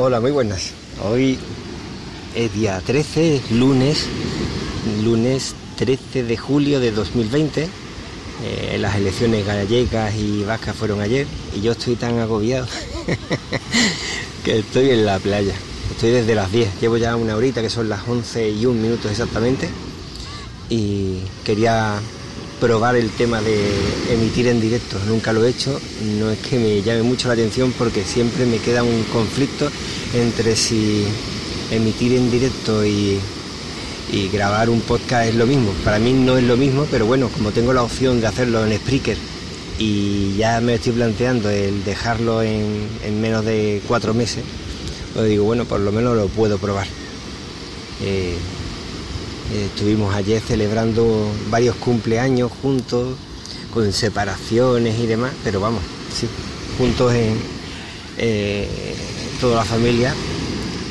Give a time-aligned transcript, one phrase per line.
[0.00, 0.74] Hola, muy buenas.
[1.02, 1.36] Hoy
[2.36, 4.06] es día 13, lunes,
[5.02, 7.68] lunes 13 de julio de 2020.
[8.44, 12.68] Eh, las elecciones gallegas y vascas fueron ayer y yo estoy tan agobiado
[14.44, 15.54] que estoy en la playa.
[15.90, 19.10] Estoy desde las 10, llevo ya una horita que son las 11 y un minuto
[19.10, 19.68] exactamente
[20.70, 21.98] y quería
[22.60, 23.70] probar el tema de
[24.10, 24.98] emitir en directo.
[25.06, 25.80] Nunca lo he hecho,
[26.18, 29.70] no es que me llame mucho la atención porque siempre me queda un conflicto
[30.14, 31.04] entre si
[31.70, 33.20] emitir en directo y,
[34.32, 35.70] grabar un podcast es lo mismo.
[35.84, 38.76] Para mí no es lo mismo, pero bueno, como tengo la opción de hacerlo en
[38.76, 39.16] Spreaker
[39.78, 42.88] y ya me estoy planteando el dejarlo en,
[43.20, 44.44] menos de cuatro meses,
[45.14, 46.86] pues digo, bueno, por lo menos lo puedo probar.
[48.02, 48.36] Eh,
[49.52, 53.16] estuvimos ayer celebrando varios cumpleaños juntos,
[53.72, 55.82] con separaciones y demás, pero vamos,
[56.14, 56.26] sí,
[56.76, 57.36] juntos en
[58.18, 58.68] eh,
[59.40, 60.14] toda la familia.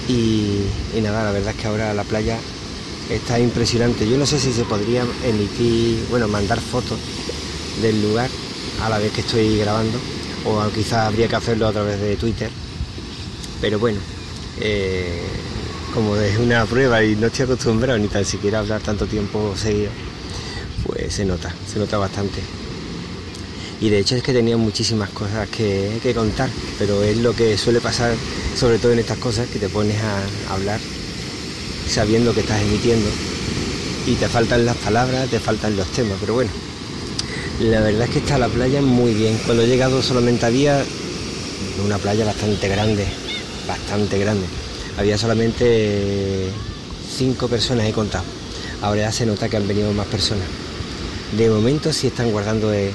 [0.08, 0.64] Y,
[1.02, 2.38] nada, la verdad es que ahora la playa
[3.10, 4.08] está impresionante.
[4.08, 6.98] Yo no sé si se podría emitir, bueno, mandar fotos
[7.82, 8.30] del lugar
[8.84, 9.98] a la vez que estoy grabando,
[10.46, 12.50] o quizás habría que hacerlo a través de Twitter.
[13.60, 14.00] Pero bueno,
[14.62, 15.24] eh,
[15.98, 19.56] como es una prueba y no estoy acostumbrado ni tan siquiera a hablar tanto tiempo
[19.58, 19.90] seguido,
[20.86, 22.40] pues se nota, se nota bastante.
[23.82, 27.82] Y de hecho es que tenía muchísimas cosas que, contar, pero es lo que suele
[27.82, 28.14] pasar,
[28.56, 30.80] sobre todo en estas cosas, que te pones a hablar
[31.90, 33.10] sabiendo que estás emitiendo
[34.06, 36.52] y te faltan las palabras, te faltan los temas, pero bueno,
[37.60, 39.36] la verdad es que está la playa muy bien.
[39.48, 40.80] Cuando he llegado solamente había
[41.84, 43.08] una playa bastante grande,
[43.68, 44.46] bastante grande
[44.98, 46.50] había solamente
[47.16, 48.26] cinco personas, he contado.
[48.82, 50.46] Ahora ya se nota que han venido más personas.
[51.38, 52.92] De momento sí están guardando eh,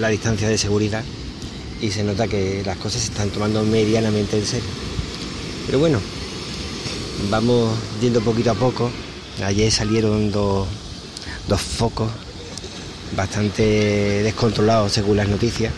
[0.00, 1.04] la distancia de seguridad
[1.80, 4.68] y se nota que las cosas se están tomando medianamente en serio.
[5.66, 6.00] Pero bueno,
[7.30, 8.90] vamos yendo poquito a poco.
[9.44, 10.66] Ayer salieron dos,
[11.48, 12.10] dos focos
[13.16, 15.72] bastante descontrolados según las noticias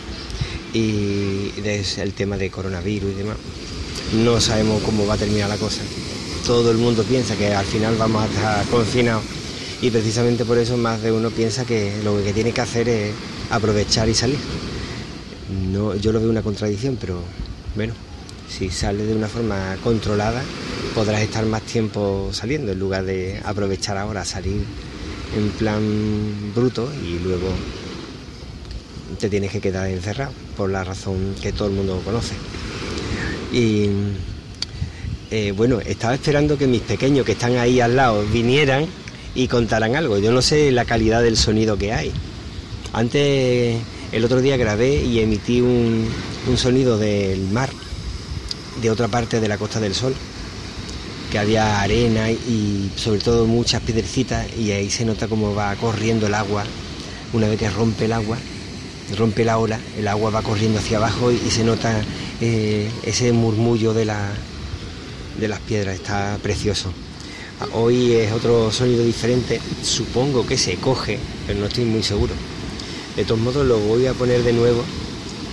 [0.72, 1.52] y
[1.98, 3.36] el tema de coronavirus y demás
[4.14, 5.82] no sabemos cómo va a terminar la cosa.
[6.46, 9.24] Todo el mundo piensa que al final vamos a estar confinados
[9.82, 13.12] y precisamente por eso más de uno piensa que lo que tiene que hacer es
[13.50, 14.38] aprovechar y salir.
[15.70, 17.20] No, yo lo veo una contradicción, pero
[17.74, 17.94] bueno,
[18.48, 20.42] si sales de una forma controlada
[20.94, 24.64] podrás estar más tiempo saliendo en lugar de aprovechar ahora salir
[25.36, 27.48] en plan bruto y luego
[29.18, 32.34] te tienes que quedar encerrado por la razón que todo el mundo conoce.
[33.56, 33.88] Y
[35.30, 38.84] eh, bueno, estaba esperando que mis pequeños que están ahí al lado vinieran
[39.34, 40.18] y contaran algo.
[40.18, 42.12] Yo no sé la calidad del sonido que hay.
[42.92, 43.78] Antes,
[44.12, 46.06] el otro día grabé y emití un,
[46.58, 47.70] sonido del mar,
[48.82, 50.14] de otra parte de la Costa del Sol,
[51.32, 56.26] que había arena y sobre todo muchas piedrecitas y ahí se nota cómo va corriendo
[56.26, 56.64] el agua.
[57.32, 58.36] Una vez que rompe el agua,
[59.16, 62.04] rompe la ola, el agua va corriendo hacia abajo y se nota
[62.40, 64.30] eh, ese murmullo de, la,
[65.38, 66.92] de las piedras, está precioso.
[67.72, 72.34] Hoy es otro sonido diferente, supongo que se coge, pero no estoy muy seguro.
[73.16, 74.82] De todos modos lo voy a poner de nuevo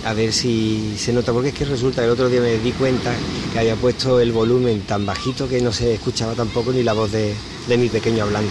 [0.04, 2.72] a ver si se nota, porque es que resulta que el otro día me di
[2.72, 3.14] cuenta
[3.52, 7.10] que había puesto el volumen tan bajito que no se escuchaba tampoco ni la voz
[7.10, 7.34] de,
[7.68, 8.50] de mi pequeño hablando.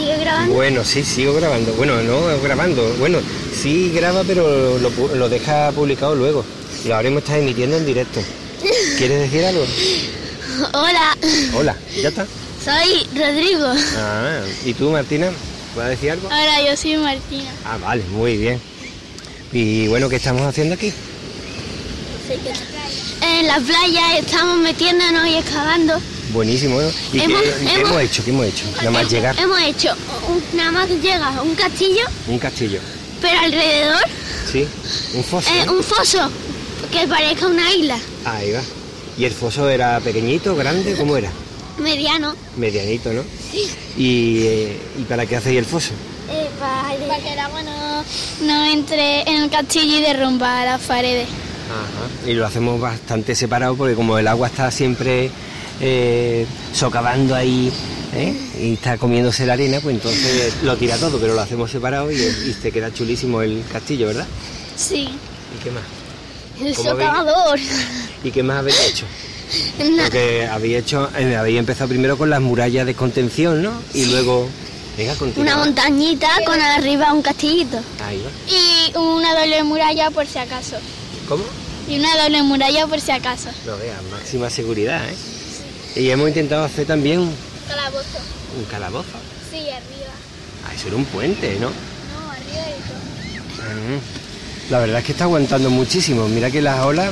[0.00, 0.54] ¿Sigue grabando?
[0.54, 1.74] Bueno, sí, sigo grabando.
[1.74, 2.94] Bueno, no grabando.
[2.98, 3.18] Bueno,
[3.54, 6.42] sí graba, pero lo, deja publicado luego.
[6.86, 8.22] Lo haremos emitiendo en directo.
[8.96, 9.62] ¿Quieres decir algo?
[10.72, 11.16] Hola.
[11.54, 12.26] Hola, ya está.
[12.64, 13.66] Soy Rodrigo.
[13.98, 15.30] Ah, ¿y tú, Martina?
[15.74, 16.30] ¿Puedes decir algo?
[16.30, 17.50] Ahora yo soy Martina.
[17.66, 18.58] Ah, vale, muy bien.
[19.52, 20.94] Y bueno, ¿qué estamos haciendo aquí?
[23.22, 26.00] En la playa estamos metiéndonos y excavando.
[26.32, 26.88] Buenísimo, ¿no?
[26.88, 28.24] ¿Y qué- Hemos- qué, hemos- hecho?
[28.24, 28.64] ¿Qué hemos hecho?
[28.76, 29.88] Nada más llegar Hemos hecho
[30.28, 32.80] un- nada más llega un castillo, un castillo.
[33.20, 34.02] pero alrededor
[34.50, 34.66] Sí,
[35.14, 35.50] un foso.
[35.50, 35.72] eh, ¿no?
[35.72, 36.30] un foso
[36.92, 37.98] que parezca una isla.
[38.24, 38.60] Ahí va.
[39.18, 40.94] ¿Y el foso era pequeñito, grande?
[40.94, 41.30] ¿Cómo era?
[41.78, 42.34] Mediano.
[42.56, 43.22] Medianito, ¿no?
[43.96, 45.90] ¿Y, eh, ¿y para qué hacéis el foso?
[46.30, 48.04] Eh, para, que el agua no,
[48.46, 51.26] no entre en el castillo y derrumba las paredes.
[51.26, 52.30] Ajá.
[52.30, 55.30] Y lo hacemos bastante separado porque como el agua está siempre
[55.80, 57.72] eh, socavando ahí
[58.14, 58.34] ¿eh?
[58.60, 62.16] y está comiéndose la arena, pues entonces lo tira todo, pero lo hacemos separado y,
[62.16, 64.26] y te queda chulísimo el castillo, ¿verdad?
[64.76, 65.08] Sí.
[65.58, 65.82] ¿Y qué más?
[66.60, 67.58] El socavador.
[68.22, 69.06] ¿Y qué más habéis hecho?
[69.96, 73.72] Na- Porque habéis hecho, eh, habéis empezado primero con las murallas de contención, ¿no?
[73.94, 74.48] Y luego,
[74.96, 77.78] venga, una montañita con arriba un castillito.
[78.06, 78.30] Ahí va.
[78.52, 80.76] Y una doble muralla por si acaso.
[81.28, 81.44] ¿Cómo?
[81.88, 83.48] Y una doble muralla por si acaso.
[83.66, 85.14] No veas, máxima seguridad, ¿eh?
[85.96, 87.34] Y hemos intentado hacer también un
[87.68, 88.18] Calabozo.
[88.70, 89.08] calabozo.
[89.50, 90.12] Sí, arriba.
[90.66, 91.68] Ah, eso era un puente, ¿no?
[91.68, 93.96] No, arriba y todo.
[93.96, 94.70] Mm.
[94.70, 96.28] La verdad es que está aguantando muchísimo.
[96.28, 97.10] Mira que las olas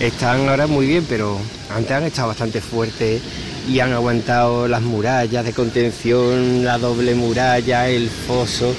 [0.00, 1.38] están ahora muy bien, pero
[1.74, 3.20] antes han estado bastante fuertes
[3.68, 8.74] y han aguantado las murallas de contención, la doble muralla, el foso.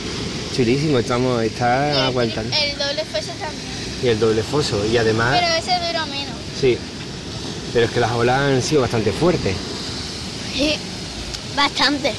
[0.56, 2.54] Chulísimo, estamos, está aguantando.
[2.56, 3.64] El, doble foso también.
[4.04, 4.86] Y el doble foso.
[4.92, 6.36] Y además, Pero ese duró menos.
[6.60, 6.78] sí,
[7.74, 9.56] pero es que las olas han sido bastante fuertes.
[10.54, 10.76] Sí,
[11.56, 12.14] bastante.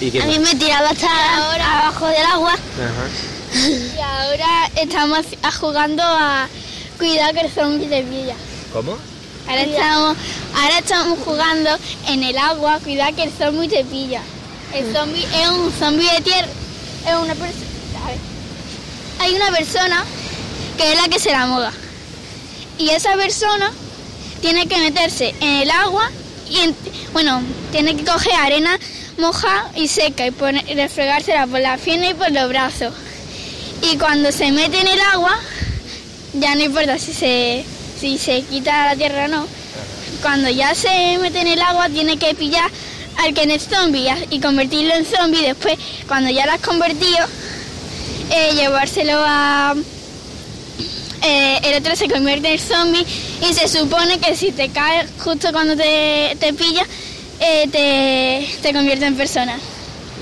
[0.00, 2.52] ¿Y qué A mí me tiraba hasta ahora abajo del agua.
[2.52, 3.08] Ajá.
[3.54, 6.48] Y ahora estamos a- jugando a
[6.98, 8.34] cuidar que el zombie te pilla.
[8.72, 8.96] ¿Cómo?
[9.46, 10.16] Ahora estamos,
[10.56, 11.70] ahora estamos jugando
[12.08, 14.22] en el agua, cuidar que el zombie te pilla.
[14.74, 16.48] El zombie es un zombie de tierra,
[17.06, 17.66] es una persona.
[19.20, 20.04] Hay una persona
[20.78, 21.72] que es la que se la moga.
[22.78, 23.70] Y esa persona
[24.42, 26.10] tiene que meterse en el agua
[26.50, 26.76] y, en-
[27.14, 27.40] bueno,
[27.70, 28.78] tiene que coger arena
[29.18, 32.92] moja y seca y poner, refregársela por las piernas y por los brazos.
[33.90, 35.38] Y cuando se mete en el agua,
[36.34, 37.64] ya no importa si se,
[37.98, 39.46] si se quita la tierra o no.
[40.20, 42.70] Cuando ya se mete en el agua, tiene que pillar
[43.18, 45.42] al que es zombie y convertirlo en zombie.
[45.42, 45.78] Después,
[46.08, 47.18] cuando ya lo has convertido,
[48.30, 49.74] eh, llevárselo a.
[51.22, 53.04] eh, el otro se convierte en zombie
[53.48, 56.84] y se supone que si te cae justo cuando te, te pilla,
[57.40, 59.58] eh, te, te convierte en persona.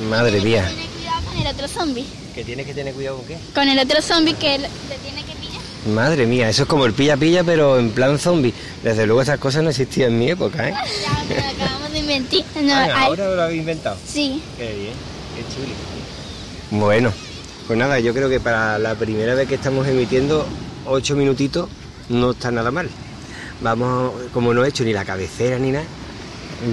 [0.08, 0.66] Madre mía.
[0.68, 2.04] Tienes cuidado con el otro zombie.
[2.34, 3.36] ¿Que tienes que tener cuidado con qué?
[3.54, 5.60] Con el otro zombie que te tiene que pillar.
[5.94, 8.54] Madre mía, eso es como el pilla-pilla, pero en plan zombie.
[8.82, 10.74] Desde luego esas cosas no existían en mi época, ¿eh?
[11.28, 12.40] Ya acabamos de inventar.
[12.62, 13.96] No, Ah, hay- ahora lo habéis inventado.
[14.06, 14.40] Sí.
[14.56, 14.92] Qué bien,
[15.36, 15.74] qué chulo.
[16.70, 17.12] Bueno,
[17.66, 20.46] pues nada, yo creo que para la primera vez que estamos emitiendo,
[20.86, 21.68] ocho minutitos
[22.08, 22.88] no está nada mal.
[23.60, 25.84] Vamos, como no he hecho ni la cabecera ni nada,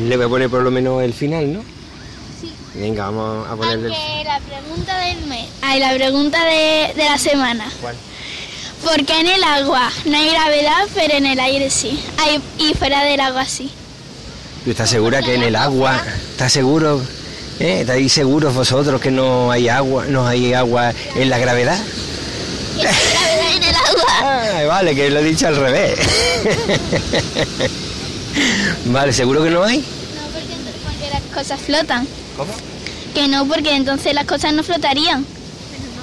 [0.08, 1.62] le voy a poner por lo menos el final, ¿no?
[2.40, 2.54] Sí.
[2.76, 5.48] Venga, vamos a ponerle Aunque la pregunta del mes.
[5.62, 7.70] Ay, la pregunta de, de la semana.
[7.82, 7.96] ¿Cuál?
[8.84, 12.00] ¿Por qué en el agua no hay gravedad, pero en el aire sí?
[12.20, 13.72] Hay, y fuera del agua sí.
[14.64, 16.02] ¿Tú estás segura que en el agua,
[16.32, 17.02] estás seguro,
[17.60, 21.80] eh, estáis seguros vosotros que no hay agua, no hay agua en la gravedad?
[24.68, 26.00] Vale, que lo he dicho al revés.
[28.86, 29.78] vale, ¿seguro que no hay?
[29.80, 29.84] No,
[30.32, 32.08] porque, entonces- porque las cosas flotan.
[32.36, 32.52] ¿Cómo?
[33.14, 35.26] Que no, porque entonces las cosas no flotarían.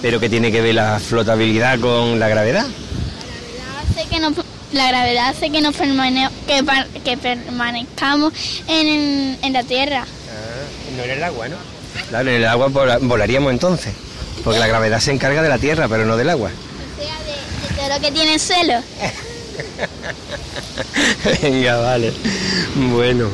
[0.02, 2.66] Pero que tiene que ver la flotabilidad con la gravedad.
[3.90, 4.32] Hace que no,
[4.72, 6.62] la gravedad hace que, nos permane- que,
[7.02, 8.32] que permanezcamos
[8.68, 10.04] en, en la Tierra.
[10.96, 11.56] no en el agua, ¿no?
[12.08, 13.94] Claro, en el agua vola- volaríamos entonces.
[14.42, 16.50] Porque la gravedad se encarga de la tierra, pero no del agua.
[17.84, 18.82] O sea, de, de todo lo que tiene suelo.
[21.42, 22.12] Venga, vale.
[22.90, 23.28] Bueno,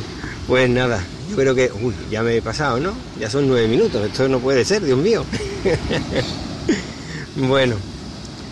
[0.46, 1.02] pues nada.
[1.30, 1.70] Yo creo que.
[1.72, 2.94] Uy, ya me he pasado, ¿no?
[3.18, 4.04] Ya son nueve minutos.
[4.04, 5.24] Esto no puede ser, Dios mío.
[7.36, 7.76] bueno,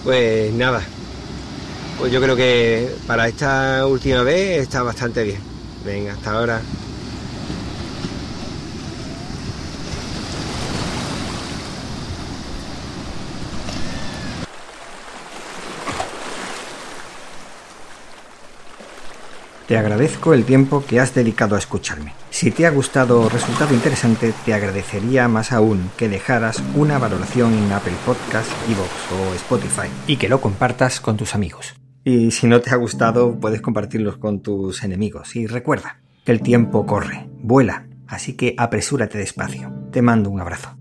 [0.04, 0.82] pues nada.
[1.98, 5.40] Pues yo creo que para esta última vez está bastante bien.
[5.84, 6.62] Venga, hasta ahora.
[19.68, 22.14] Te agradezco el tiempo que has dedicado a escucharme.
[22.30, 27.52] Si te ha gustado o resultado interesante, te agradecería más aún que dejaras una valoración
[27.52, 31.74] en Apple Podcast, Evox o Spotify y que lo compartas con tus amigos.
[32.02, 35.36] Y si no te ha gustado, puedes compartirlos con tus enemigos.
[35.36, 39.70] Y recuerda que el tiempo corre, vuela, Así que apresúrate despacio.
[39.92, 40.76] Te mando un abrazo.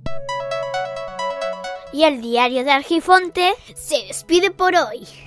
[1.91, 5.26] Y el diario de Argifonte Se despide por hoy.